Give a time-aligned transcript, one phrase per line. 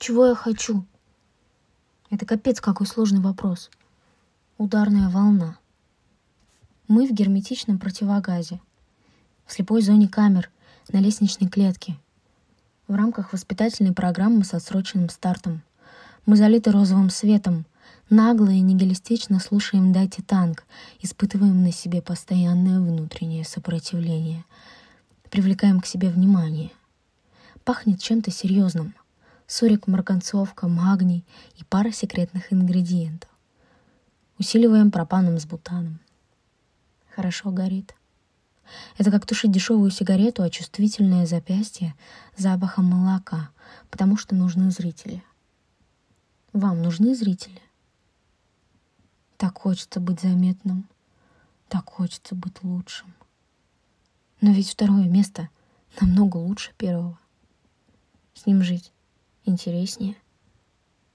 [0.00, 0.86] Чего я хочу?
[2.08, 3.70] Это капец какой сложный вопрос.
[4.56, 5.58] Ударная волна.
[6.88, 8.62] Мы в герметичном противогазе.
[9.44, 10.50] В слепой зоне камер,
[10.90, 11.98] на лестничной клетке.
[12.88, 15.60] В рамках воспитательной программы с отсроченным стартом.
[16.24, 17.66] Мы залиты розовым светом,
[18.08, 20.64] нагло и нигилистично слушаем «Дайте танк»,
[21.02, 24.46] испытываем на себе постоянное внутреннее сопротивление,
[25.28, 26.70] привлекаем к себе внимание.
[27.64, 28.94] Пахнет чем-то серьезным.
[29.50, 31.24] Сурик, марганцовка, магний
[31.56, 33.28] и пара секретных ингредиентов.
[34.38, 35.98] Усиливаем пропаном с бутаном.
[37.16, 37.96] Хорошо горит.
[38.96, 41.96] Это как тушить дешевую сигарету, а чувствительное запястье
[42.36, 43.50] запахом молока,
[43.90, 45.20] потому что нужны зрители.
[46.52, 47.60] Вам нужны зрители?
[49.36, 50.88] Так хочется быть заметным,
[51.66, 53.12] так хочется быть лучшим.
[54.40, 55.48] Но ведь второе место
[56.00, 57.18] намного лучше первого.
[58.34, 58.92] С ним жить
[59.44, 60.16] интереснее.